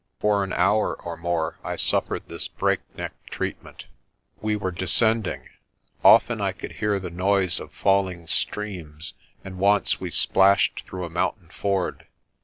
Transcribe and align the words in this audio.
For 0.19 0.43
an 0.43 0.51
hour 0.53 0.99
or 1.03 1.15
more 1.15 1.59
I 1.63 1.75
suffered 1.75 2.27
this 2.27 2.47
breakneck 2.47 3.13
treatment. 3.27 3.85
We 4.41 4.55
were 4.55 4.71
descending. 4.71 5.47
Often 6.03 6.41
I 6.41 6.53
could 6.53 6.71
hear 6.71 6.99
the 6.99 7.11
noise 7.11 7.59
of 7.59 7.71
fall 7.71 8.07
ing 8.09 8.25
streams 8.25 9.13
and 9.45 9.59
once 9.59 9.99
we 9.99 10.09
splashed 10.09 10.85
through 10.87 11.05
a 11.05 11.09
mountain 11.11 11.49
ford. 11.49 12.07